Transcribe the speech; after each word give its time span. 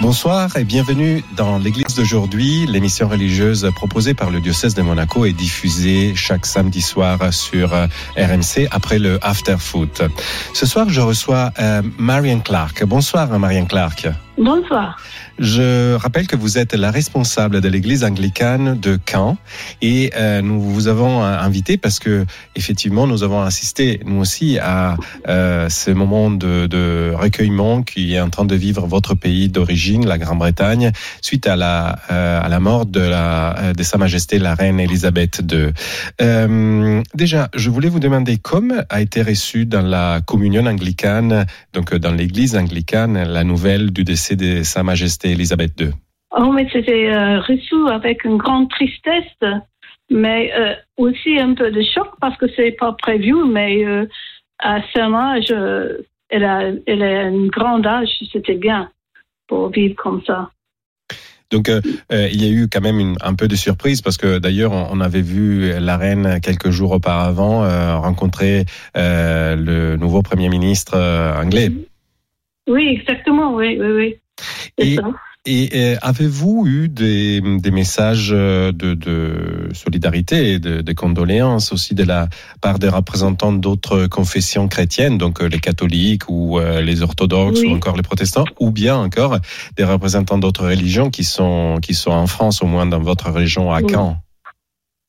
Bonsoir 0.00 0.56
et 0.56 0.62
bienvenue 0.62 1.24
dans 1.36 1.58
l'église 1.58 1.96
d'aujourd'hui. 1.96 2.66
L'émission 2.66 3.08
religieuse 3.08 3.68
proposée 3.74 4.14
par 4.14 4.30
le 4.30 4.40
diocèse 4.40 4.74
de 4.74 4.82
Monaco 4.82 5.24
est 5.24 5.32
diffusée 5.32 6.14
chaque 6.14 6.46
samedi 6.46 6.80
soir 6.80 7.34
sur 7.34 7.74
euh, 7.74 7.86
RMC 8.16 8.68
après 8.70 9.00
le 9.00 9.18
After 9.22 9.56
Foot. 9.58 10.02
Ce 10.54 10.66
soir, 10.66 10.88
je 10.88 11.00
reçois 11.00 11.50
euh, 11.58 11.82
Marianne 11.98 12.42
Clark. 12.42 12.84
Bonsoir 12.84 13.36
Marianne 13.40 13.66
Clark. 13.66 14.06
Bonsoir. 14.38 14.96
Je 15.40 15.94
rappelle 15.94 16.28
que 16.28 16.36
vous 16.36 16.58
êtes 16.58 16.74
la 16.74 16.92
responsable 16.92 17.60
de 17.60 17.68
l'église 17.68 18.04
anglicane 18.04 18.78
de 18.78 18.98
Caen 19.08 19.36
et 19.82 20.12
euh, 20.16 20.42
nous 20.42 20.60
vous 20.60 20.86
avons 20.86 21.22
invité 21.22 21.76
parce 21.76 21.98
que 21.98 22.24
effectivement 22.54 23.06
nous 23.06 23.24
avons 23.24 23.42
assisté 23.42 24.00
nous 24.04 24.20
aussi 24.20 24.58
à 24.58 24.96
euh, 25.28 25.68
ce 25.68 25.90
moment 25.90 26.30
de, 26.30 26.66
de, 26.66 27.12
recueillement 27.16 27.82
qui 27.82 28.14
est 28.14 28.20
en 28.20 28.30
train 28.30 28.44
de 28.44 28.54
vivre 28.54 28.86
votre 28.86 29.14
pays 29.14 29.48
d'origine, 29.48 29.87
la 29.96 30.18
Grande-Bretagne, 30.18 30.92
suite 31.22 31.46
à 31.46 31.56
la 31.56 31.96
euh, 32.10 32.40
à 32.42 32.48
la 32.48 32.60
mort 32.60 32.86
de 32.86 33.00
la 33.00 33.72
de 33.76 33.82
Sa 33.82 33.98
Majesté 33.98 34.38
la 34.38 34.54
Reine 34.54 34.80
Elisabeth 34.80 35.42
II. 35.50 35.72
Euh, 36.20 37.02
déjà, 37.14 37.48
je 37.54 37.70
voulais 37.70 37.88
vous 37.88 38.00
demander 38.00 38.36
comme 38.38 38.82
a 38.90 39.00
été 39.00 39.22
reçue 39.22 39.66
dans 39.66 39.82
la 39.82 40.20
communion 40.26 40.66
anglicane, 40.66 41.46
donc 41.72 41.94
dans 41.94 42.12
l'église 42.12 42.56
anglicane, 42.56 43.22
la 43.22 43.44
nouvelle 43.44 43.90
du 43.90 44.04
décès 44.04 44.36
de 44.36 44.62
Sa 44.62 44.82
Majesté 44.82 45.32
Elisabeth 45.32 45.80
II. 45.80 45.90
Oh, 46.36 46.52
mais 46.52 46.68
c'était 46.72 47.10
euh, 47.10 47.40
reçu 47.40 47.88
avec 47.90 48.24
une 48.24 48.36
grande 48.36 48.68
tristesse, 48.68 49.62
mais 50.10 50.52
euh, 50.54 50.74
aussi 50.96 51.38
un 51.38 51.54
peu 51.54 51.70
de 51.70 51.82
choc 51.82 52.08
parce 52.20 52.36
que 52.36 52.46
c'est 52.54 52.72
pas 52.72 52.92
prévu, 52.92 53.34
mais 53.50 53.84
euh, 53.84 54.06
à 54.58 54.80
son 54.94 55.14
âge, 55.14 55.50
euh, 55.50 55.98
elle 56.28 56.44
a, 56.44 56.70
elle 56.86 57.02
a 57.02 57.20
un 57.22 57.46
grand 57.46 57.84
âge, 57.86 58.10
c'était 58.32 58.56
bien 58.56 58.90
pour 59.48 59.70
vivre 59.70 59.96
comme 59.96 60.22
ça. 60.24 60.50
Donc 61.50 61.68
euh, 61.68 61.80
euh, 62.12 62.28
il 62.30 62.44
y 62.44 62.46
a 62.46 62.52
eu 62.52 62.68
quand 62.68 62.80
même 62.80 63.00
une, 63.00 63.16
un 63.22 63.34
peu 63.34 63.48
de 63.48 63.56
surprise 63.56 64.02
parce 64.02 64.16
que 64.16 64.38
d'ailleurs 64.38 64.72
on, 64.72 65.00
avait 65.00 65.22
vu 65.22 65.72
la 65.78 65.96
reine 65.96 66.40
quelques 66.42 66.70
jours 66.70 66.92
auparavant 66.92 67.64
euh, 67.64 67.96
rencontrer 67.96 68.66
euh, 68.96 69.56
le 69.56 69.96
nouveau 69.96 70.22
premier 70.22 70.48
ministre 70.48 70.96
anglais. 71.40 71.72
Oui, 72.68 72.88
exactement, 72.88 73.54
oui, 73.54 73.78
oui, 73.80 73.90
oui. 73.90 74.16
C'est 74.78 74.86
Et, 74.86 74.96
ça. 74.96 75.02
Et 75.46 75.70
euh, 75.74 75.96
avez-vous 76.02 76.64
eu 76.66 76.88
des, 76.88 77.40
des 77.40 77.70
messages 77.70 78.30
euh, 78.32 78.72
de, 78.72 78.94
de 78.94 79.68
solidarité 79.72 80.52
et 80.52 80.58
de, 80.58 80.80
de 80.82 80.92
condoléances 80.92 81.72
aussi 81.72 81.94
de 81.94 82.04
la 82.04 82.28
part 82.60 82.78
des 82.78 82.88
représentants 82.88 83.52
d'autres 83.52 84.06
confessions 84.06 84.68
chrétiennes, 84.68 85.16
donc 85.18 85.40
euh, 85.40 85.48
les 85.48 85.60
catholiques 85.60 86.28
ou 86.28 86.58
les 86.82 87.02
orthodoxes 87.02 87.60
Oui. 87.60 87.68
ou 87.68 87.74
encore 87.76 87.96
les 87.96 88.02
protestants, 88.02 88.44
ou 88.60 88.70
bien 88.70 88.96
encore 88.96 89.38
des 89.76 89.84
représentants 89.84 90.38
d'autres 90.38 90.66
religions 90.68 91.10
qui 91.10 91.24
sont 91.24 91.78
qui 91.80 91.94
sont 91.94 92.10
en 92.10 92.26
France, 92.26 92.62
au 92.62 92.66
moins 92.66 92.86
dans 92.86 93.00
votre 93.00 93.30
région 93.30 93.72
à. 93.72 93.80
Caen? 93.80 94.16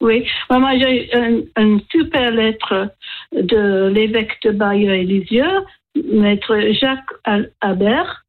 Oui, 0.01 0.25
Moi, 0.49 0.77
j'ai 0.79 1.09
un, 1.13 1.41
une 1.61 1.81
super 1.91 2.31
lettre 2.31 2.93
de 3.33 3.87
l'évêque 3.89 4.37
de 4.45 4.51
Bayeux-et-Lisieux, 4.51 5.65
maître 6.13 6.55
Jacques 6.79 7.13
Al- 7.25 7.51
Habert. 7.59 8.25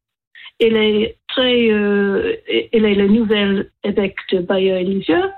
Il 0.59 0.75
est 0.75 1.17
très, 1.31 1.69
euh, 1.71 2.35
il 2.73 2.85
est 2.85 2.95
le 2.95 3.07
nouvel 3.07 3.69
évêque 3.83 4.17
de 4.31 4.39
Bayeux-et-Lisieux. 4.39 5.29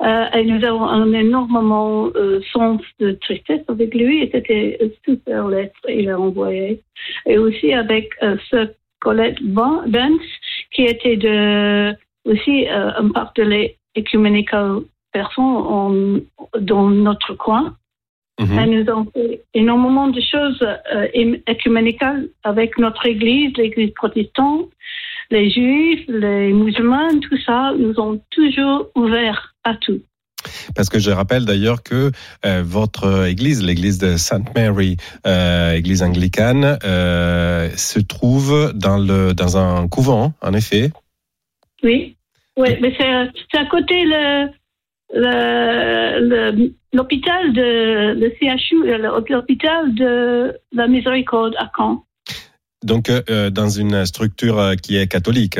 Euh, 0.00 0.26
et 0.32 0.44
nous 0.44 0.64
avons 0.64 0.84
un 0.84 1.12
énormément 1.12 2.08
euh, 2.14 2.40
sens 2.52 2.80
de 3.00 3.12
tristesse 3.12 3.64
avec 3.68 3.94
lui. 3.94 4.22
Et 4.22 4.30
c'était 4.32 4.78
une 4.80 4.92
super 5.04 5.48
lettre 5.48 5.74
qu'il 5.84 6.08
a 6.08 6.18
envoyée. 6.18 6.80
Et 7.26 7.36
aussi 7.38 7.72
avec 7.72 8.10
euh, 8.22 8.36
ce 8.50 8.68
Colette 9.00 9.40
Van- 9.42 9.82
Vance, 9.86 10.30
qui 10.72 10.82
était 10.84 11.16
de, 11.16 11.92
aussi 12.24 12.68
euh, 12.68 12.90
un 12.96 13.08
part 13.10 13.32
de 13.36 13.42
l'Ecumenical 13.96 14.80
personnes 15.12 15.44
en- 15.44 16.20
dans 16.60 16.88
notre 16.90 17.34
coin. 17.34 17.74
Et 18.40 18.66
nous 18.66 18.88
avons 18.88 19.06
fait 19.12 19.42
énormément 19.52 20.06
de 20.06 20.20
choses 20.20 20.62
euh, 20.94 21.08
écuménicales 21.48 22.28
avec 22.44 22.78
notre 22.78 23.04
Église, 23.04 23.50
l'Église 23.56 23.92
protestante, 23.94 24.68
les 25.30 25.50
Juifs, 25.50 26.04
les 26.08 26.52
musulmans, 26.52 27.10
tout 27.20 27.38
ça. 27.44 27.72
Nous 27.78 27.98
ont 28.00 28.20
toujours 28.30 28.90
ouvert 28.94 29.54
à 29.64 29.74
tout. 29.74 30.00
Parce 30.74 30.88
que 30.88 30.98
je 30.98 31.10
rappelle 31.10 31.44
d'ailleurs 31.44 31.82
que 31.82 32.12
euh, 32.46 32.62
votre 32.64 33.26
église, 33.26 33.62
l'église 33.62 33.98
de 33.98 34.16
Sainte 34.16 34.54
Mary, 34.54 34.96
euh, 35.26 35.72
église 35.72 36.02
anglicane, 36.02 36.78
euh, 36.84 37.68
se 37.70 37.98
trouve 37.98 38.72
dans 38.74 38.98
le 38.98 39.34
dans 39.34 39.56
un 39.56 39.88
couvent, 39.88 40.32
en 40.40 40.52
effet. 40.54 40.90
Oui, 41.82 42.16
oui, 42.56 42.68
mais 42.80 42.94
c'est 42.98 43.58
à 43.58 43.66
côté 43.66 44.04
le 44.04 44.48
l'hôpital 46.92 47.52
de 47.52 48.14
le 48.14 48.30
CHU, 48.38 48.76
l'hôpital 49.28 49.94
de 49.94 50.54
la 50.72 50.86
Miséricorde 50.86 51.54
à 51.58 51.70
Caen. 51.76 52.04
Donc 52.84 53.10
euh, 53.10 53.50
dans 53.50 53.68
une 53.68 54.06
structure 54.06 54.58
euh, 54.58 54.74
qui 54.74 54.96
est 54.96 55.08
catholique. 55.08 55.58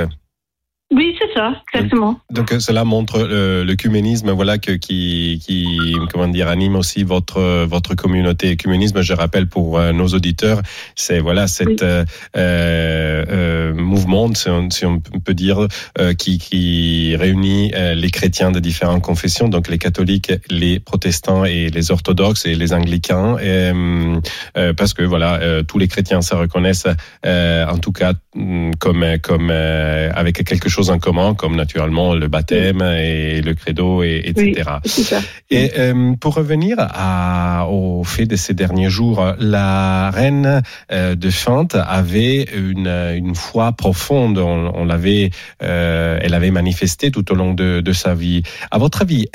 Oui, 0.91 1.15
c'est 1.19 1.35
ça, 1.35 1.53
exactement. 1.75 2.19
Donc 2.31 2.51
euh, 2.51 2.61
cela 2.61 2.83
montre 2.83 3.19
euh, 3.19 3.63
l'œcuménisme, 3.63 4.31
voilà 4.31 4.57
que 4.57 4.73
qui 4.73 5.39
qui 5.45 5.95
comment 6.11 6.29
dire 6.29 6.49
anime 6.49 6.77
aussi 6.77 7.03
votre 7.03 7.67
votre 7.67 7.95
communauté. 7.95 8.49
Écuménisme, 8.53 9.03
je 9.03 9.13
rappelle 9.13 9.49
pour 9.49 9.79
euh, 9.79 9.93
nos 9.93 10.07
auditeurs, 10.09 10.63
c'est 10.97 11.21
voilà 11.21 11.47
cet 11.47 11.69
Oui. 11.69 11.77
euh, 11.83 12.05
euh, 12.37 13.75
mouvement, 13.75 14.33
si 14.33 14.49
on, 14.49 14.71
si 14.71 14.87
on 14.87 15.01
peut 15.01 15.35
dire, 15.35 15.69
euh, 15.99 16.15
qui 16.15 16.39
qui 16.39 17.15
réunit 17.17 17.71
euh, 17.75 17.93
les 17.95 18.11
chrétiens 18.11 18.51
de 18.51 18.59
différentes 18.59 19.03
confessions, 19.03 19.49
donc 19.49 19.69
les 19.69 19.79
catholiques, 19.79 20.33
les 20.49 20.81
protestants 20.81 21.45
et 21.45 21.69
les 21.69 21.91
orthodoxes 21.91 22.47
et 22.47 22.55
les 22.55 22.73
anglicains, 22.73 23.37
et, 23.39 23.73
parce 24.75 24.95
que 24.95 25.03
voilà 25.03 25.35
euh, 25.43 25.63
tous 25.63 25.77
les 25.77 25.89
chrétiens 25.89 26.23
se 26.23 26.35
reconnaissent 26.35 26.89
euh, 27.27 27.67
en 27.67 27.77
tout 27.77 27.93
cas 27.93 28.15
mm, 28.35 28.71
comme 28.81 29.05
comme 29.23 29.51
euh, 29.51 30.11
avec 30.15 30.43
quelque 30.45 30.71
chose 30.71 30.78
en 30.91 30.99
commun, 30.99 31.35
comme 31.35 31.57
naturellement 31.57 32.15
le 32.15 32.29
baptême 32.29 32.83
et 32.83 33.41
le 33.43 33.55
credo, 33.55 34.03
et, 34.03 34.23
etc. 34.25 34.71
Et 35.51 35.73
euh, 35.79 36.15
pour 36.21 36.35
revenir 36.35 36.77
à, 36.79 37.67
au 37.69 38.05
fait 38.05 38.27
de 38.27 38.37
ces 38.37 38.55
derniers 38.55 38.91
jours, 38.91 39.25
la 39.39 40.11
reine 40.11 40.63
euh, 40.93 41.15
de 41.15 41.31
Fante 41.31 41.75
avait 41.75 42.45
une, 42.55 42.89
une 42.89 43.35
foi 43.35 43.73
profonde. 43.73 44.39
On, 44.39 44.73
on 44.75 44.85
l'avait, 44.85 45.31
euh, 45.63 46.19
elle 46.21 46.35
avait 46.35 46.51
manifesté 46.51 47.11
tout 47.11 47.31
au 47.33 47.35
long 47.35 47.55
de, 47.55 47.81
de 47.81 47.93
sa 47.93 48.15
vie. 48.15 48.43
À 48.71 48.79
votre 48.79 49.03
avis, 49.03 49.27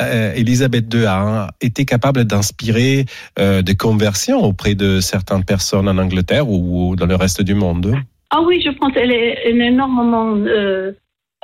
euh, 0.00 0.34
Élisabeth 0.34 0.92
II 0.92 1.04
a 1.06 1.50
été 1.60 1.84
capable 1.84 2.24
d'inspirer 2.24 3.06
euh, 3.38 3.62
des 3.62 3.76
conversions 3.76 4.42
auprès 4.42 4.74
de 4.74 5.00
certaines 5.00 5.44
personnes 5.44 5.88
en 5.88 5.98
Angleterre 5.98 6.48
ou 6.48 6.96
dans 6.96 7.06
le 7.06 7.16
reste 7.16 7.42
du 7.42 7.54
monde? 7.54 7.96
Ah 8.38 8.42
oui, 8.42 8.60
je 8.60 8.68
pense 8.68 8.92
qu'elle 8.92 9.12
est 9.12 9.50
une 9.50 9.62
énormément 9.62 10.36
euh, 10.36 10.92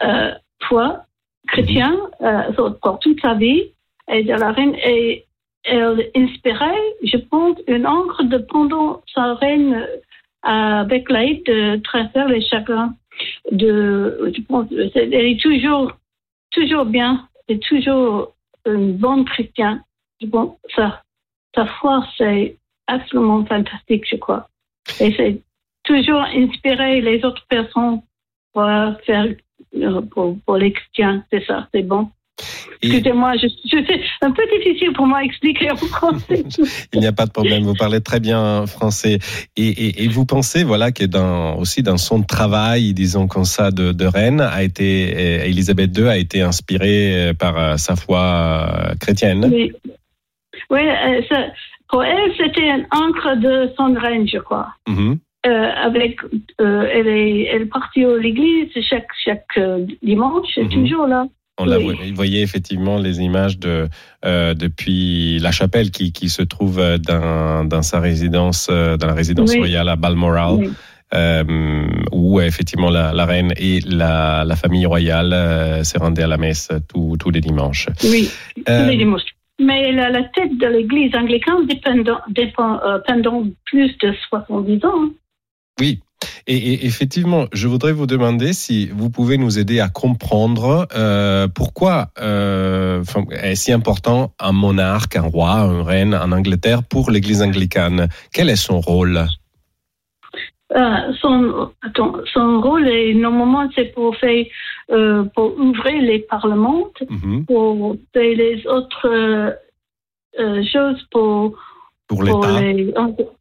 euh, 0.04 0.30
foi 0.64 1.06
chrétien 1.48 1.98
euh, 2.20 2.52
pour 2.82 2.98
toute 2.98 3.18
sa 3.22 3.32
vie. 3.32 3.72
Et 4.12 4.24
de 4.24 4.34
la 4.34 4.52
reine, 4.52 4.76
elle 5.64 6.10
inspirait, 6.14 6.82
je 7.02 7.16
pense, 7.16 7.56
une 7.66 7.86
encre 7.86 8.24
de 8.24 8.36
pendant 8.36 9.00
sa 9.14 9.32
reine 9.36 9.72
euh, 9.74 9.88
avec 10.42 11.08
l'aide 11.08 11.42
de 11.46 11.76
traverser 11.76 12.30
les 12.30 12.42
chagrins. 12.42 12.94
De, 13.50 14.30
je 14.36 14.42
pense, 14.42 14.66
elle 14.94 15.14
est 15.14 15.40
toujours, 15.40 15.92
toujours 16.50 16.84
bien, 16.84 17.26
et 17.48 17.58
toujours 17.58 18.34
une 18.66 18.92
bonne 18.98 19.24
chrétienne. 19.24 19.82
Sa, 20.76 21.02
sa 21.54 21.64
foi, 21.64 22.06
c'est 22.18 22.58
absolument 22.86 23.46
fantastique, 23.46 24.04
je 24.10 24.16
crois. 24.16 24.46
Toujours 25.84 26.22
inspirer 26.22 27.00
les 27.00 27.24
autres 27.24 27.44
personnes 27.48 28.00
pour 28.52 28.64
faire 29.06 29.26
euh, 29.76 30.02
pour, 30.02 30.36
pour 30.44 30.56
les 30.56 30.72
chrétiens, 30.72 31.24
c'est 31.32 31.44
ça, 31.46 31.68
c'est 31.72 31.82
bon. 31.82 32.08
Excusez-moi, 32.82 33.34
je, 33.36 33.46
je, 33.46 33.76
c'est 33.86 34.26
un 34.26 34.32
peu 34.32 34.42
difficile 34.58 34.92
pour 34.92 35.06
moi 35.06 35.18
à 35.18 35.22
expliquer 35.22 35.70
en 35.70 35.76
français. 35.76 36.44
Il 36.92 37.00
n'y 37.00 37.06
a 37.06 37.12
pas 37.12 37.26
de 37.26 37.30
problème, 37.30 37.62
vous 37.62 37.74
parlez 37.74 38.00
très 38.00 38.18
bien 38.18 38.66
français. 38.66 39.18
Et, 39.56 39.68
et, 39.68 40.04
et 40.04 40.08
vous 40.08 40.26
pensez 40.26 40.64
voilà, 40.64 40.90
que 40.90 41.04
dans, 41.04 41.56
aussi 41.56 41.82
dans 41.82 41.98
son 41.98 42.22
travail, 42.22 42.92
disons 42.94 43.28
comme 43.28 43.44
ça, 43.44 43.70
de, 43.70 43.92
de 43.92 44.04
reine, 44.06 44.40
a 44.40 44.62
été, 44.64 45.14
euh, 45.14 45.44
Elisabeth 45.44 45.96
II 45.96 46.08
a 46.08 46.16
été 46.16 46.42
inspirée 46.42 47.28
euh, 47.28 47.34
par 47.34 47.56
euh, 47.58 47.76
sa 47.76 47.94
foi 47.94 48.20
euh, 48.20 48.94
chrétienne? 49.00 49.48
Oui, 49.52 49.72
oui 50.70 50.80
euh, 50.80 51.22
ça- 51.28 51.46
pour 51.88 52.02
elle, 52.02 52.32
c'était 52.38 52.70
un 52.70 52.84
encre 52.90 53.36
de 53.36 53.70
son 53.76 53.92
règne, 53.94 54.26
je 54.26 54.38
crois. 54.38 54.68
Mhm. 54.88 55.18
Euh, 55.44 55.70
avec, 55.88 56.18
euh, 56.60 56.86
elle 56.92 57.08
est, 57.08 57.42
elle 57.52 57.62
est 57.62 57.66
partie 57.66 58.04
à 58.04 58.16
l'église 58.16 58.68
chaque, 58.88 59.08
chaque 59.24 59.44
euh, 59.58 59.84
dimanche, 60.02 60.56
Mhm. 60.56 60.68
toujours 60.70 61.06
là. 61.08 61.26
On 61.58 61.64
l'a 61.64 61.78
Oui. 61.78 62.12
voyez 62.14 62.42
effectivement 62.42 62.96
les 62.96 63.20
images 63.20 63.58
de 63.58 63.88
euh, 64.24 64.54
depuis 64.54 65.38
la 65.40 65.50
chapelle 65.50 65.90
qui, 65.90 66.12
qui 66.12 66.28
se 66.28 66.42
trouve 66.42 66.80
dans, 66.98 67.64
dans 67.68 67.82
sa 67.82 67.98
résidence, 67.98 68.68
dans 68.70 69.06
la 69.06 69.14
résidence 69.14 69.50
Oui. 69.52 69.58
royale 69.58 69.88
à 69.88 69.96
Balmoral, 69.96 70.54
Oui. 70.60 70.70
euh, 71.14 71.42
où 72.12 72.40
effectivement 72.40 72.88
la, 72.90 73.12
la 73.12 73.26
reine 73.26 73.52
et 73.56 73.80
la, 73.80 74.44
la 74.44 74.56
famille 74.56 74.86
royale 74.86 75.32
euh, 75.32 75.82
se 75.82 75.98
rendaient 75.98 76.22
à 76.22 76.28
la 76.28 76.38
messe 76.38 76.68
tous 76.88 77.16
tous 77.18 77.30
les 77.30 77.40
dimanches. 77.40 77.88
Oui, 78.04 78.30
tous 78.64 78.86
les 78.88 78.96
dimanches. 78.96 79.22
Mais 79.60 79.92
la, 79.92 80.08
la 80.08 80.22
tête 80.22 80.56
de 80.56 80.66
l'église 80.68 81.14
anglicane 81.14 81.66
dépend, 81.66 82.18
dépend 82.30 82.80
pendant 83.06 83.44
plus 83.66 83.96
de 83.98 84.12
70 84.30 84.84
ans. 84.86 85.10
Oui. 85.80 86.00
Et, 86.46 86.56
et 86.56 86.86
effectivement, 86.86 87.46
je 87.52 87.66
voudrais 87.68 87.92
vous 87.92 88.06
demander 88.06 88.52
si 88.52 88.88
vous 88.88 89.10
pouvez 89.10 89.38
nous 89.38 89.58
aider 89.58 89.80
à 89.80 89.88
comprendre 89.88 90.86
euh, 90.94 91.48
pourquoi 91.48 92.08
euh, 92.20 93.02
est 93.30 93.54
si 93.54 93.72
important 93.72 94.32
un 94.38 94.52
monarque, 94.52 95.16
un 95.16 95.22
roi, 95.22 95.52
une 95.62 95.82
reine 95.82 96.14
en 96.14 96.30
Angleterre 96.32 96.82
pour 96.84 97.10
l'Église 97.10 97.42
anglicane? 97.42 98.08
Quel 98.32 98.50
est 98.50 98.56
son 98.56 98.80
rôle? 98.80 99.24
Euh, 100.74 101.12
son, 101.20 101.70
attends, 101.82 102.14
son 102.32 102.60
rôle, 102.60 102.88
est, 102.88 103.14
normalement, 103.14 103.68
c'est 103.74 103.92
pour 103.92 104.16
faire, 104.16 104.44
euh, 104.90 105.24
pour 105.34 105.58
ouvrir 105.58 106.00
les 106.02 106.20
parlements, 106.20 106.86
Mhm. 107.10 107.44
pour 107.46 107.96
faire 108.12 108.36
les 108.36 108.66
autres 108.66 109.06
euh, 109.06 110.62
choses 110.72 111.02
pour, 111.10 111.58
pour 112.12 112.22
l'État 112.24 112.60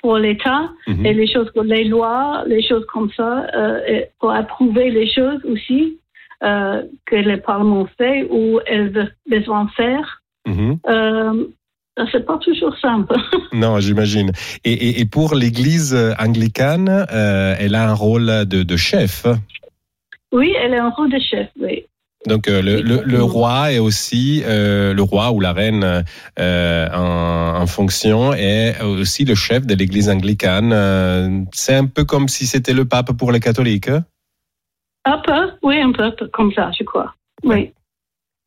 pour 0.02 0.18
l'État. 0.18 0.62
Mhm. 0.88 1.06
et 1.06 1.14
les 1.14 1.28
choses 1.34 1.50
les 1.64 1.84
lois, 1.94 2.44
les 2.48 2.64
choses 2.70 2.86
comme 2.94 3.10
ça, 3.18 3.32
euh, 3.56 4.02
pour 4.20 4.32
approuver 4.32 4.90
les 4.92 5.08
choses 5.18 5.42
aussi 5.54 5.98
euh, 6.44 6.82
que 7.06 7.16
le 7.32 7.38
Parlement 7.40 7.88
fait 7.98 8.28
ou 8.32 8.60
elles 8.66 8.92
ont 8.98 9.10
besoin 9.30 9.66
de 9.66 9.72
faire. 9.72 10.06
Mhm. 10.48 10.78
Euh, 10.88 11.46
c'est 12.12 12.26
pas 12.26 12.38
toujours 12.40 12.76
simple. 12.78 13.16
Non, 13.54 13.80
j'imagine. 13.80 14.32
Et, 14.64 14.72
et- 14.88 15.02
et 15.02 15.06
pour 15.06 15.36
l'Église 15.36 15.94
anglicane, 16.18 16.90
euh, 17.12 17.56
elle 17.60 17.76
a 17.76 17.84
un 17.90 17.94
rôle 17.94 18.28
de, 18.54 18.64
de 18.64 18.78
chef. 18.78 19.26
oui, 20.32 20.54
elle 20.62 20.74
est 20.74 20.78
un 20.88 20.90
rôle 20.90 21.12
de 21.12 21.20
chef, 21.20 21.50
oui. 21.60 21.86
Donc 22.28 22.48
euh, 22.48 22.62
le, 22.62 22.82
le- 22.82 23.24
roi 23.24 23.72
est 23.74 23.80
aussi 23.80 24.44
euh, 24.46 24.94
le 24.94 25.02
roi 25.02 25.32
ou 25.32 25.40
la 25.40 25.54
reine 25.54 26.04
euh, 26.40 26.88
en, 26.94 27.62
en 27.62 27.66
fonction 27.68 28.32
est 28.34 28.80
aussi 28.84 29.26
le 29.26 29.34
chef 29.34 29.66
de 29.66 29.74
l'Église 29.74 30.10
anglicane. 30.10 30.72
Euh, 30.72 31.40
c'est 31.52 31.74
un 31.76 31.88
peu 31.88 32.04
comme 32.04 32.28
si 32.28 32.46
c'était 32.46 32.74
le 32.74 32.86
pape 32.86 33.12
pour 33.14 33.32
les 33.32 33.40
catholiques. 33.40 33.88
hein? 33.90 34.06
Un 35.06 35.18
peu, 35.18 35.52
oui, 35.64 35.80
un 35.80 35.92
peu 35.92 36.12
comme 36.32 36.52
ça, 36.54 36.70
je 36.78 36.84
crois. 36.84 37.16
Oui. 37.44 37.74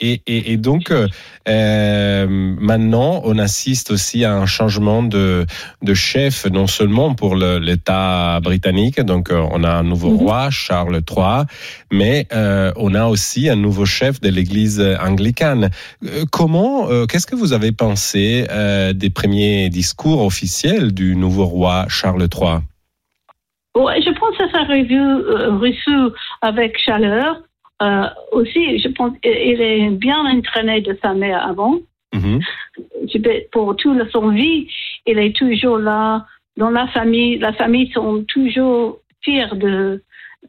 Et, 0.01 0.23
et, 0.27 0.53
et 0.53 0.57
donc 0.57 0.91
euh, 0.91 1.07
euh, 1.49 2.27
maintenant, 2.29 3.21
on 3.25 3.39
assiste 3.39 3.91
aussi 3.93 4.25
à 4.25 4.35
un 4.35 4.47
changement 4.47 5.03
de, 5.03 5.47
de 5.83 5.95
chef, 5.95 6.47
non 6.47 6.67
seulement 6.67 7.15
pour 7.15 7.37
l'État 7.37 8.41
britannique. 8.43 9.01
Donc 9.01 9.31
euh, 9.31 9.41
on 9.53 9.63
a 9.63 9.71
un 9.71 9.85
nouveau 9.85 10.11
Mhm. 10.11 10.17
roi, 10.19 10.51
Charles 10.51 11.01
III, 11.09 11.45
mais 11.93 12.27
euh, 12.33 12.73
on 12.77 12.95
a 12.95 13.07
aussi 13.07 13.49
un 13.49 13.57
nouveau 13.57 13.87
chef 13.87 14.21
de 14.21 14.29
l'Église 14.29 14.81
anglicane. 15.01 15.71
Comment, 16.31 16.91
euh, 16.91 17.07
qu'est-ce 17.07 17.27
que 17.27 17.37
vous 17.37 17.53
avez 17.53 17.73
pensé 17.73 18.47
des 18.95 19.11
premiers 19.11 19.69
discours 19.71 20.25
officiels 20.25 20.93
du 20.93 21.15
nouveau 21.17 21.45
roi 21.47 21.87
Charles 21.89 22.29
III 22.33 22.59
Ouais, 23.77 24.01
je 24.03 24.11
pense 24.11 24.37
que 24.37 24.49
ça 24.53 24.65
euh, 24.71 25.57
reçu 25.59 26.15
avec 26.43 26.79
chaleur. 26.79 27.43
Euh, 27.83 28.07
aussi, 28.33 28.79
je 28.79 28.89
pense 28.89 29.13
qu'il 29.21 29.61
est 29.61 29.91
bien 29.91 30.25
entraîné 30.25 30.81
de 30.81 30.97
sa 31.03 31.15
mère 31.15 31.47
avant. 31.47 31.81
Mhm. 32.15 32.41
Pour 33.53 33.77
toute 33.77 34.11
son 34.11 34.29
vie, 34.29 34.69
il 35.07 35.19
est 35.19 35.35
toujours 35.35 35.79
là 35.79 36.27
dans 36.57 36.71
la 36.71 36.87
famille. 36.89 37.39
La 37.39 37.53
famille 37.53 37.91
sont 37.93 38.25
toujours 38.29 39.01
fiers 39.23 39.55
de, 39.55 40.03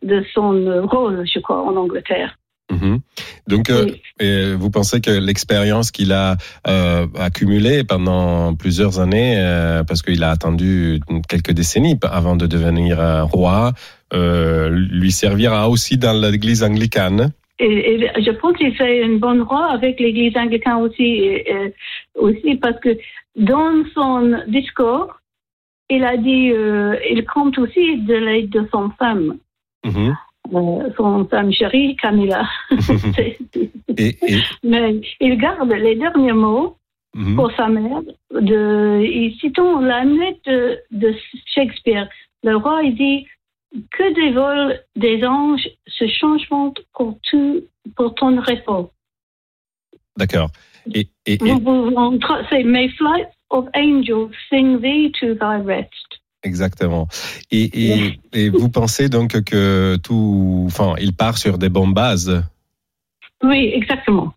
de 0.04 0.24
son 0.34 0.84
rôle, 0.88 1.26
je 1.26 1.40
crois, 1.40 1.62
en 1.64 1.76
Angleterre. 1.76 2.38
Mhm. 2.72 3.00
Donc, 3.48 3.70
euh, 3.70 3.86
Oui. 4.20 4.54
vous 4.56 4.72
pensez 4.72 5.00
que 5.00 5.12
l'expérience 5.12 5.92
qu'il 5.92 6.12
a 6.12 6.36
euh, 6.68 7.06
accumulée 7.20 7.84
pendant 7.84 8.56
plusieurs 8.56 9.00
années, 9.00 9.36
euh, 9.38 9.84
parce 9.84 10.02
qu'il 10.02 10.24
a 10.24 10.32
attendu 10.32 11.00
quelques 11.30 11.52
décennies 11.52 11.98
avant 12.04 12.36
de 12.36 12.48
devenir 12.48 12.98
roi, 13.32 13.74
lui 14.12 15.12
servira 15.12 15.70
aussi 15.70 15.98
dans 15.98 16.14
l'Église 16.20 16.64
anglicane? 16.64 17.32
Et, 17.60 17.94
et 18.04 18.22
je 18.22 18.32
pense 18.32 18.58
qu'il 18.58 18.76
fait 18.76 19.02
une 19.04 19.20
bonne 19.20 19.42
roi 19.44 19.68
avec 19.72 20.00
l'Église 20.00 20.36
anglicane 20.36 20.82
aussi, 20.82 21.04
et- 21.04 21.74
aussi 22.18 22.56
parce 22.56 22.80
que 22.80 22.98
dans 23.36 23.84
son 23.94 24.40
discours, 24.48 25.14
il 25.90 26.04
a 26.04 26.18
dit, 26.18 26.52
il 27.12 27.24
compte 27.32 27.58
aussi 27.60 28.00
de 28.02 28.16
l'aide 28.16 28.50
de 28.50 28.68
son 28.72 28.90
femme, 28.98 29.38
Mhm. 29.86 30.16
Euh, 30.54 30.90
son 30.98 31.26
femme 31.26 31.52
chérie, 31.52 31.96
Camilla. 31.96 32.48
C'est- 32.80 33.38
et, 33.98 34.18
et- 34.28 34.42
Mais 34.64 35.02
il 35.20 35.38
garde 35.38 35.72
les 35.72 35.96
derniers 35.96 36.34
mots 36.34 36.78
mhm. 37.14 37.36
pour 37.36 37.52
sa 37.54 37.68
mère. 37.68 38.02
De, 38.32 39.02
et 39.04 39.34
citons 39.40 39.80
l'Hamlet 39.80 40.38
de, 40.46 40.80
de 40.92 41.14
Shakespeare. 41.46 42.08
Le 42.44 42.58
roi, 42.58 42.84
il 42.84 42.96
dit 42.96 43.28
que 43.92 44.14
des 44.14 44.32
vols 44.34 44.80
des 44.96 45.26
anges 45.26 45.68
se 45.88 46.08
changeront 46.08 46.74
pour, 46.94 47.18
tout, 47.30 47.64
pour 47.96 48.14
ton 48.16 48.40
repos. 48.42 48.92
D'accord. 50.18 50.50
Et, 50.94 51.08
et, 51.26 51.34
et- 51.34 51.38
C'est 52.50 52.64
May 52.64 52.90
flights 52.90 53.32
of 53.50 53.66
angels 53.76 54.32
sing 54.50 54.80
thee 54.82 55.12
to 55.20 55.36
thy 55.36 55.58
rest. 55.62 56.22
Exactement. 56.46 57.08
Et, 57.52 57.64
et, 57.74 58.20
et 58.34 58.50
vous 58.50 58.70
pensez 58.70 59.10
donc 59.10 59.42
que 59.44 59.98
tout, 59.98 60.64
enfin, 60.68 60.96
il 61.00 61.14
part 61.14 61.38
sur 61.38 61.58
des 61.58 61.70
bonnes 61.70 61.94
bases? 61.94 62.44
Oui, 63.44 63.72
exactement. 63.74 64.34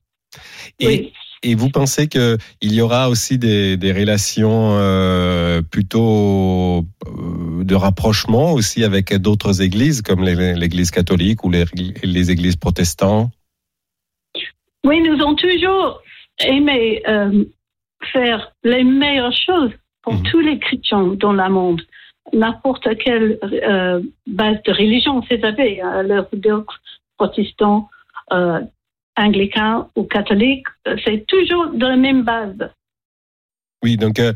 Et, 0.80 0.86
oui. 0.86 1.12
Et 1.42 1.54
vous 1.54 1.70
pensez 1.70 2.08
que 2.08 2.36
il 2.60 2.74
y 2.74 2.80
aura 2.80 3.08
aussi 3.08 3.38
des, 3.38 3.76
des 3.76 3.92
relations 3.92 4.72
euh, 4.72 5.62
plutôt 5.62 6.84
euh, 7.06 7.62
de 7.62 7.74
rapprochement 7.76 8.52
aussi 8.52 8.82
avec 8.82 9.14
d'autres 9.14 9.62
églises 9.62 10.02
comme 10.02 10.24
l'Église 10.24 10.90
catholique 10.90 11.44
ou 11.44 11.50
les, 11.50 11.64
les 12.02 12.30
églises 12.30 12.56
protestantes 12.56 13.30
Oui, 14.84 15.00
nous 15.00 15.14
avons 15.20 15.36
toujours 15.36 16.02
aimé 16.40 17.02
euh, 17.06 17.44
faire 18.12 18.52
les 18.64 18.82
meilleures 18.82 19.32
choses 19.32 19.70
pour 20.08 20.16
Mhm. 20.16 20.22
tous 20.30 20.40
les 20.40 20.58
chrétiens 20.58 21.06
dans 21.20 21.34
le 21.34 21.48
monde. 21.50 21.82
N'importe 22.32 22.88
quelle 23.04 23.38
euh, 23.42 24.00
base 24.26 24.56
de 24.64 24.72
religion, 24.72 25.22
c'est 25.28 25.44
avez, 25.44 25.82
hein, 25.82 26.02
l'orthodoxe, 26.02 26.74
protestant, 27.18 27.90
euh, 28.32 28.60
anglican 29.18 29.90
ou 29.96 30.04
catholique, 30.04 30.66
euh, 30.86 30.96
c'est 31.04 31.26
toujours 31.26 31.66
de 31.74 31.86
la 31.86 31.96
même 31.96 32.22
base. 32.22 32.70
Oui, 33.82 33.96
donc 33.98 34.18
euh, 34.18 34.32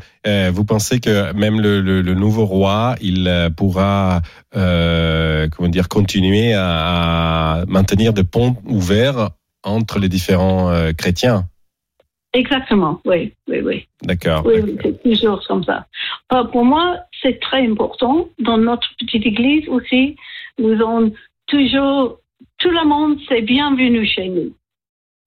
vous 0.53 0.63
pensez 0.63 0.99
que 0.99 1.33
même 1.33 1.59
le, 1.59 1.81
le, 1.81 2.01
le 2.01 2.13
nouveau 2.13 2.45
roi, 2.45 2.95
il 3.01 3.27
euh, 3.27 3.49
pourra 3.49 4.21
euh, 4.55 5.49
comment 5.49 5.69
dire 5.69 5.89
continuer 5.89 6.53
à, 6.53 7.61
à 7.61 7.65
maintenir 7.65 8.13
des 8.13 8.23
ponts 8.23 8.57
ouverts 8.65 9.31
entre 9.63 9.97
les 9.97 10.09
différents 10.09 10.71
chrétiens? 10.97 11.45
Exactement, 12.33 12.99
oui, 13.05 13.33
oui, 13.47 13.61
oui. 13.61 13.87
D'accord. 14.01 14.43
Oui, 14.45 14.55
oui, 14.63 14.77
c'est 14.81 15.03
toujours 15.03 15.45
comme 15.47 15.63
ça. 15.63 15.85
Euh, 16.33 16.43
pour 16.45 16.65
moi, 16.65 16.97
c'est 17.21 17.39
très 17.39 17.65
important. 17.67 18.27
Dans 18.39 18.57
notre 18.57 18.87
petite 18.99 19.25
église 19.25 19.67
aussi, 19.69 20.15
nous 20.57 20.73
avons 20.73 21.13
toujours, 21.45 22.19
tout 22.57 22.71
le 22.71 22.87
monde, 22.87 23.19
c'est 23.29 23.41
bienvenu 23.41 24.05
chez 24.07 24.29
nous. 24.29 24.51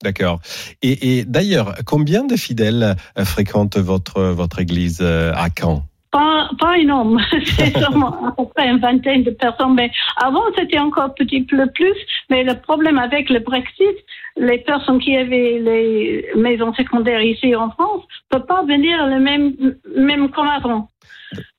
D'accord. 0.03 0.41
Et, 0.83 1.19
et 1.19 1.25
d'ailleurs, 1.25 1.77
combien 1.87 2.25
de 2.25 2.37
fidèles 2.37 2.97
euh, 3.17 3.25
fréquentent 3.25 3.79
votre 3.79 4.21
votre 4.23 4.59
église 4.59 5.01
euh, 5.01 5.33
à 5.35 5.49
Caen? 5.49 5.85
Pas, 6.17 6.49
pas 6.59 6.79
énorme, 6.79 7.21
c'est 7.45 7.77
seulement 7.83 8.29
à 8.29 8.33
peu 8.33 8.47
près 8.55 8.69
une 8.71 8.79
vingtaine 8.79 9.23
de 9.23 9.33
personnes. 9.33 9.75
Mais 9.75 9.91
avant, 10.17 10.45
c'était 10.57 10.79
encore 10.79 11.15
petit 11.15 11.43
peu 11.43 11.67
plus. 11.75 11.95
Mais 12.31 12.43
le 12.43 12.55
problème 12.55 12.99
avec 12.99 13.29
le 13.29 13.41
Brexit, 13.41 13.97
les 14.39 14.59
personnes 14.59 14.99
qui 14.99 15.15
avaient 15.15 15.59
les 15.69 16.25
maisons 16.35 16.73
secondaires 16.73 17.21
ici 17.23 17.55
en 17.55 17.71
France 17.71 18.05
ne 18.33 18.39
peuvent 18.39 18.47
pas 18.47 18.63
venir 18.65 19.07
le 19.07 19.21
même, 19.21 19.53
même 19.95 20.31
comme 20.31 20.49
avant. 20.49 20.89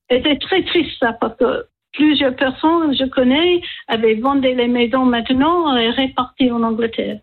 C'est 0.09 0.39
très 0.39 0.63
triste 0.63 0.97
ça, 0.99 1.13
parce 1.21 1.37
que 1.37 1.65
plusieurs 1.93 2.35
personnes, 2.35 2.95
je 2.97 3.05
connais, 3.05 3.61
avaient 3.87 4.15
vendu 4.15 4.55
les 4.55 4.67
maisons 4.67 5.05
maintenant 5.05 5.77
et 5.77 5.91
réparties 5.91 6.51
en 6.51 6.63
Angleterre. 6.63 7.19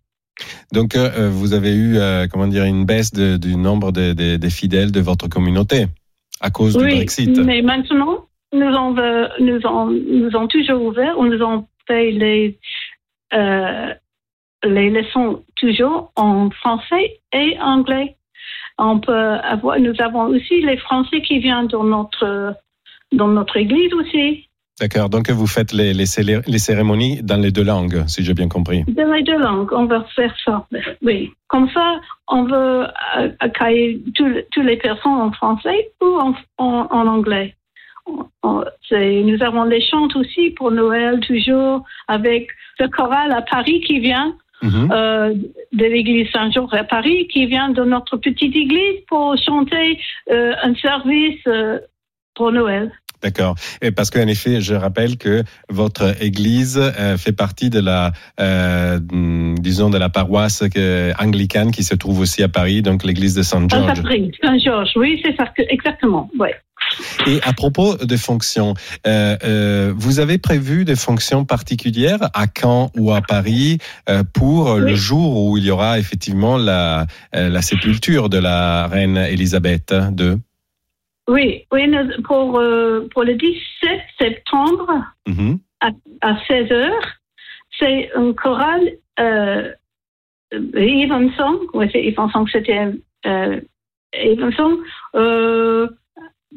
Donc, 0.73 0.95
euh, 0.95 1.31
vous 1.31 1.53
avez 1.53 1.75
eu, 1.75 1.97
euh, 1.97 2.27
comment 2.31 2.47
dire, 2.47 2.65
une 2.65 2.85
baisse 2.85 3.13
de- 3.13 3.37
du 3.37 3.57
nombre 3.57 3.91
des 3.91 4.15
de, 4.15 4.37
des 4.37 4.51
fidèles 4.51 4.93
de 4.93 5.01
votre 5.01 5.29
communauté 5.29 5.87
à 6.41 6.51
cause 6.51 6.77
du 6.77 6.85
Oui, 6.85 6.97
Brexit. 6.97 7.37
mais 7.39 7.63
maintenant, 7.63 8.27
nous 8.53 8.67
avons, 8.67 8.97
euh, 8.99 9.29
nous 9.41 9.61
avons, 9.65 9.87
nous 9.87 10.47
toujours 10.49 10.83
ouvert, 10.83 11.19
ou 11.19 11.27
nous 11.27 11.43
avons 11.43 11.67
fait 11.87 12.11
les, 12.11 12.59
euh, 13.33 13.95
les 14.63 14.91
leçons 14.91 15.45
toujours 15.57 16.13
en 16.17 16.51
français 16.51 17.21
et 17.33 17.59
anglais. 17.61 18.17
On 18.79 18.99
peut 18.99 19.13
avoir, 19.13 19.79
nous 19.79 19.95
avons 20.01 20.27
aussi 20.27 20.61
les 20.61 20.77
Français 20.79 21.21
qui 21.23 21.39
viennent 21.39 21.69
dans 21.69 21.85
notre, 21.85 22.55
dans 23.13 23.29
notre 23.29 23.57
église 23.57 23.93
aussi. 23.95 24.49
D'accord. 24.81 25.09
Donc, 25.09 25.31
vous 25.31 25.47
faites 25.47 25.73
les, 25.73 25.95
les, 25.95 26.07
célé- 26.07 26.41
les 26.47 26.59
cérémonies 26.59 27.23
dans 27.23 27.37
les 27.41 27.53
deux 27.53 27.63
langues, 27.63 28.03
si 28.09 28.25
j'ai 28.25 28.35
bien 28.35 28.49
compris. 28.49 28.85
Dans 28.89 29.13
les 29.13 29.23
deux 29.23 29.39
langues, 29.39 29.73
on 29.73 29.85
va 29.87 30.05
faire 30.17 30.35
ça. 30.45 30.67
Oui. 31.03 31.31
Comme 31.47 31.69
ça, 31.71 32.01
on 32.29 32.43
veut 32.45 32.85
euh, 33.19 33.29
accueillir 33.39 33.99
tous- 34.17 34.43
toutes 34.51 34.65
les 34.65 34.77
personnes 34.77 35.13
en 35.13 35.31
français 35.33 35.91
ou 36.03 36.07
en, 36.07 36.35
en- 36.59 36.89
en 36.91 37.07
anglais. 37.07 37.55
On- 38.07 38.27
on- 38.43 38.65
c'est- 38.89 39.23
Nous 39.23 39.41
avons 39.45 39.63
les 39.65 39.81
chants 39.81 40.09
aussi 40.17 40.51
pour 40.51 40.73
Noël, 40.73 41.21
toujours 41.21 41.85
avec 42.09 42.49
le 42.81 42.89
choral 42.89 43.31
à 43.33 43.43
Paris 43.43 43.81
qui 43.87 44.01
vient 44.01 44.35
Mhm. 44.63 44.89
euh, 44.93 45.35
de 45.73 45.85
l'église 45.85 46.29
Saint-Georges 46.33 46.75
à 46.75 46.85
Paris, 46.85 47.29
qui 47.29 47.47
vient 47.47 47.69
de 47.71 47.85
notre 47.85 48.17
petite 48.17 48.57
église 48.57 49.01
pour 49.09 49.37
chanter 49.39 50.01
euh, 50.31 50.53
un 50.63 50.75
service 50.75 51.41
euh, 51.47 51.79
pour 52.35 52.51
Noël. 52.51 52.91
D'accord. 53.25 53.55
Et 53.83 53.91
parce 53.91 54.11
qu'en 54.11 54.27
effet, 54.29 54.61
je 54.61 54.75
rappelle 54.75 55.17
que 55.17 55.43
votre 55.71 56.23
église 56.23 56.79
euh, 56.79 57.17
fait 57.17 57.33
partie 57.33 57.71
de 57.71 57.81
la, 57.81 58.13
euh, 58.39 59.01
hum, 59.11 59.59
disons, 59.59 59.89
de 59.91 59.97
la 59.99 60.11
paroisse 60.11 60.63
que- 60.73 61.13
anglicane 61.19 61.71
qui 61.73 61.83
se 61.83 61.95
trouve 61.95 62.21
aussi 62.21 62.43
à 62.43 62.49
Paris, 62.49 62.83
donc 62.83 63.03
l'église 63.03 63.35
de 63.35 63.43
Saint 63.43 63.65
À 63.65 63.69
George. 63.69 64.03
Paris, 64.03 64.31
Saint-Georges, 64.43 64.91
oui, 64.97 65.21
c'est 65.25 65.35
ça, 65.37 65.51
exactement. 65.71 66.31
Ouais. 66.39 66.55
Et 67.27 67.41
à 67.45 67.55
propos 67.55 67.97
de 67.97 68.17
fonctions, 68.19 68.75
euh, 69.07 69.37
euh, 69.43 69.95
vous 69.97 70.21
avez 70.21 70.37
prévu 70.37 70.85
des 70.85 70.97
fonctions 70.97 71.47
particulières 71.47 72.29
à 72.35 72.45
Caen 72.61 72.91
ou 72.97 73.11
à 73.13 73.23
Paris 73.23 73.79
euh, 74.11 74.23
pour 74.35 74.75
le 74.75 74.95
jour 74.95 75.47
où 75.47 75.57
il 75.57 75.65
y 75.65 75.71
aura 75.71 75.99
effectivement 75.99 76.59
la, 76.59 77.07
euh, 77.35 77.49
la 77.49 77.63
sépulture 77.63 78.29
de 78.29 78.37
la 78.37 78.87
reine 78.87 79.17
Elisabeth 79.17 79.95
II 80.19 80.37
Oui, 81.29 81.67
oui 81.73 81.87
pour, 82.25 82.59
euh, 82.59 83.09
pour 83.13 83.25
le 83.25 83.35
17 83.35 84.01
septembre 84.21 85.05
Mhm. 85.27 85.59
à 86.21 86.37
16 86.47 86.71
heures, 86.73 87.07
c'est 87.79 88.11
un 88.15 88.33
choral 88.33 88.81
euh, 89.21 89.71
oui, 91.75 91.89
c'est 91.93 92.15
c'était 92.53 92.89
euh, 93.27 93.61
euh, 95.17 95.89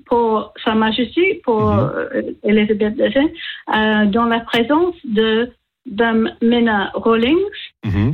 pour 0.05 0.53
Sa 0.63 0.75
Majesté, 0.75 1.41
pour 1.43 1.71
Mhm. 1.71 1.79
euh, 1.95 2.21
Elisabeth 2.43 2.95
II, 2.97 3.31
euh, 3.75 4.05
dans 4.05 4.25
la 4.25 4.41
présence 4.41 4.95
de 5.03 5.51
Dame 5.85 6.31
Mena 6.41 6.91
Rawlings, 6.93 7.55
Mhm. 7.85 8.11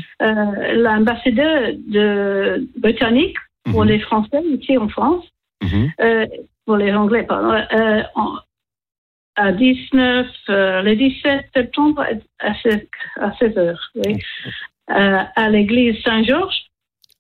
l'ambassadeur 0.76 1.72
de 1.88 2.66
britannique 2.78 3.38
pour 3.72 3.84
les 3.84 4.00
Français 4.00 4.42
ici 4.46 4.78
en 4.78 4.88
France, 4.90 5.26
Mhm. 5.64 5.92
euh, 6.02 6.26
pour 6.66 6.78
les 6.78 6.94
Anglais, 6.94 7.24
pardon, 7.24 7.54
euh, 7.54 8.04
en- 8.16 8.36
à 9.36 9.52
19, 9.52 10.28
euh, 10.50 10.82
le 10.84 10.96
17 10.96 11.46
septembre 11.56 12.02
à, 12.40 12.48
à 12.48 12.54
16, 12.62 12.88
à 13.20 13.32
16 13.38 13.58
heures, 13.58 13.92
oui, 13.96 14.18
euh, 14.92 15.20
à 15.36 15.50
l'église 15.50 16.02
Saint-Georges, 16.04 16.66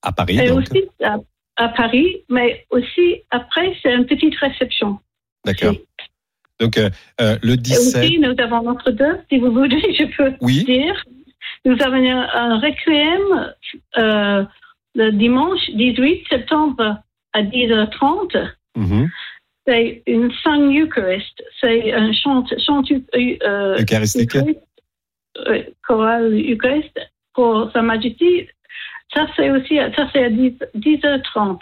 À 0.03 0.11
Paris, 0.11 0.37
et 0.39 0.47
donc. 0.49 0.59
aussi 0.59 0.83
à, 1.03 1.17
à 1.55 1.69
Paris, 1.69 2.17
mais 2.29 2.65
aussi 2.69 3.21
après, 3.31 3.75
c'est 3.81 3.93
une 3.95 4.05
petite 4.05 4.35
réception. 4.35 4.99
D'accord. 5.45 5.73
Donc, 6.59 6.77
le 6.77 7.53
Et 7.53 7.57
17. 7.57 8.03
aussi, 8.03 8.19
nous 8.19 8.35
avons 8.37 8.61
notre 8.61 8.91
deux, 8.91 9.19
si 9.29 9.39
vous 9.39 9.51
voulez, 9.51 9.81
je 9.99 10.05
peux 10.15 10.33
Oui. 10.41 10.63
dire. 10.65 11.03
Nous 11.65 11.81
avons 11.81 11.95
un, 11.95 12.27
un 12.33 12.59
requiem 12.59 13.53
euh, 13.97 14.45
le 14.95 15.11
dimanche 15.11 15.69
18 15.71 16.25
septembre 16.29 16.99
à 17.33 17.43
10h30. 17.43 18.53
Mhm. 18.75 19.09
C'est 19.65 20.03
une 20.07 20.31
sang 20.43 20.69
euchariste. 20.71 21.41
C'est 21.61 21.93
un 21.93 22.11
chant, 22.11 22.45
chant 22.65 22.83
euh, 23.15 23.77
Eucharistique. 23.79 24.35
euchariste, 24.35 24.59
euh, 25.47 25.63
choral 25.87 26.33
euchariste 26.33 26.99
pour 27.33 27.71
Sa 27.71 27.81
Majesté. 27.81 28.49
Ça, 29.13 29.27
c'est 29.35 29.51
aussi 29.51 29.77
ça, 29.95 30.09
c'est 30.11 30.23
à 30.25 30.29
10, 30.29 30.57
10h30. 30.75 31.59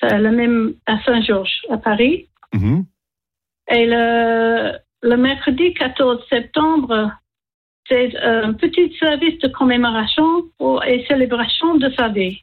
C'est 0.00 0.18
le 0.18 0.30
même 0.30 0.74
à 0.86 1.02
Saint-Georges, 1.04 1.62
à 1.70 1.78
Paris. 1.78 2.28
Mhm. 2.52 2.84
Et 3.70 3.86
le, 3.86 4.72
le 5.02 5.16
mercredi 5.16 5.74
14 5.74 6.24
septembre, 6.28 7.12
c'est 7.88 8.16
un 8.18 8.52
petit 8.52 8.94
service 8.98 9.38
de 9.40 9.48
commémoration 9.48 10.44
pour, 10.58 10.84
et 10.84 11.04
célébration 11.06 11.76
de 11.76 11.90
sa 11.96 12.08
vie. 12.08 12.42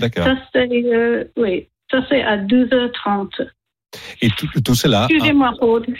D'accord. 0.00 0.24
Ça, 0.24 0.36
c'est, 0.52 0.68
euh, 0.70 1.24
oui, 1.36 1.68
ça, 1.90 2.04
c'est 2.08 2.22
à 2.22 2.36
12h30. 2.36 3.48
Et 4.20 4.28
tout, 4.30 4.46
tout 4.62 4.74
cela. 4.74 5.06
Excusez-moi, 5.08 5.52
Aude. 5.60 5.86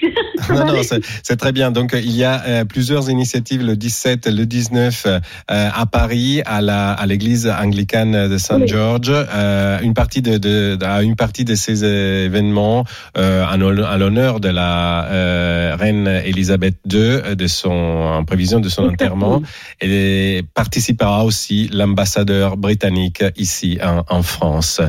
Non, 0.50 0.64
non, 0.66 0.82
c'est 1.22 1.36
très 1.36 1.52
bien. 1.52 1.70
Donc, 1.70 1.92
il 1.94 2.14
y 2.14 2.22
a 2.24 2.42
euh, 2.46 2.64
plusieurs 2.64 3.10
initiatives 3.10 3.62
le 3.62 3.76
17, 3.76 4.28
le 4.28 4.46
19 4.46 5.06
euh, 5.06 5.18
à 5.48 5.84
Paris, 5.86 6.42
à 6.46 6.60
la 6.60 6.92
à 6.92 7.06
l'église 7.06 7.46
anglicane 7.48 8.28
de 8.28 8.38
Saint 8.38 8.60
Oui. 8.60 8.68
George. 8.68 9.10
Euh, 9.12 9.80
une 9.80 9.94
partie 9.94 10.22
de, 10.22 10.38
de, 10.38 10.78
à 10.84 11.02
une 11.02 11.16
partie 11.16 11.44
de 11.44 11.54
ces 11.54 11.84
événements 11.84 12.84
euh, 13.16 13.44
à 13.44 13.56
l'honneur 13.56 14.40
de 14.40 14.48
la 14.48 15.06
euh, 15.06 15.76
reine 15.76 16.06
Elisabeth 16.06 16.76
II, 16.90 17.34
de 17.36 17.46
son 17.46 17.70
en 17.70 18.24
prévision 18.24 18.60
de 18.60 18.68
son 18.68 18.84
enterrement. 18.88 19.42
Et 19.80 20.42
participera 20.54 21.24
aussi 21.24 21.68
l'ambassadeur 21.72 22.56
britannique 22.56 23.24
ici 23.36 23.78
en, 23.82 24.04
en 24.08 24.22
France. 24.22 24.80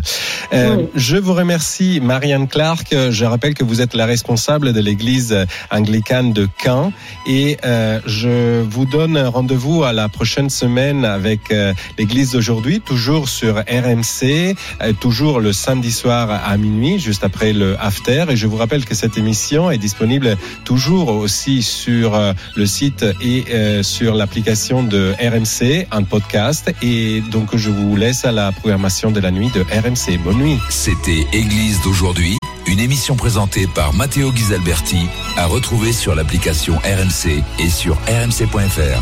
Euh, 0.54 0.76
Oui. 0.78 0.88
Je 0.96 1.18
vous 1.18 1.34
remercie, 1.34 2.00
Marianne 2.02 2.48
Clark. 2.48 2.89
Je 2.92 3.26
rappelle 3.26 3.54
que 3.54 3.64
vous 3.64 3.82
êtes 3.82 3.94
la 3.94 4.06
responsable 4.06 4.74
de 4.74 4.80
l'église 4.80 5.36
anglicane 5.72 6.34
de 6.34 6.48
Caen 6.64 6.92
et 7.28 7.58
euh, 7.66 8.00
je 8.06 8.62
vous 8.62 8.86
donne 8.86 9.18
rendez-vous 9.18 9.84
à 9.84 9.94
la 9.94 10.10
prochaine 10.10 10.50
semaine 10.50 11.06
avec 11.06 11.52
euh, 11.52 11.74
l'église 11.98 12.32
d'aujourd'hui, 12.32 12.82
toujours 12.82 13.30
sur 13.30 13.58
RMC, 13.58 14.56
euh, 14.82 14.94
toujours 15.00 15.40
le 15.40 15.54
samedi 15.54 15.92
soir 15.92 16.30
à 16.30 16.58
minuit, 16.58 17.00
juste 17.00 17.24
après 17.24 17.54
le 17.54 17.80
after. 17.80 18.26
Et 18.30 18.36
je 18.36 18.48
vous 18.48 18.58
rappelle 18.58 18.86
que 18.86 18.96
cette 18.96 19.18
émission 19.18 19.70
est 19.70 19.78
disponible 19.78 20.38
toujours 20.66 21.10
aussi 21.10 21.62
sur 21.62 22.20
le 22.56 22.66
site 22.66 23.06
et 23.22 23.44
sur 23.84 24.16
l'application 24.16 24.84
de 24.84 25.14
RMC, 25.20 25.88
un 25.92 26.04
podcast. 26.04 26.72
Et 26.82 27.22
donc 27.32 27.56
je 27.56 27.70
vous 27.70 27.96
laisse 27.96 28.26
à 28.26 28.32
la 28.32 28.52
programmation 28.52 29.12
de 29.12 29.20
la 29.20 29.32
nuit 29.32 29.50
de 29.54 29.62
RMC. 29.62 30.18
Bonne 30.24 30.38
nuit. 30.38 30.58
C'était 30.70 31.28
Église 31.34 31.80
d'aujourd'hui, 31.84 32.39
une 32.70 32.80
émission 32.80 33.16
présentée 33.16 33.66
par 33.66 33.94
Matteo 33.94 34.32
Ghisalberti, 34.32 35.08
à 35.38 35.48
retrouver 35.48 35.92
sur 35.92 36.14
l'application 36.14 36.76
RMC 36.78 37.44
et 37.58 37.70
sur 37.70 37.96
rmc.fr. 38.08 38.98